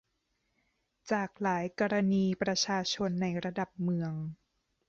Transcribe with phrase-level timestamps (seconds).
[1.11, 4.13] จากหลายกรณีประชาชนในระดับเมือง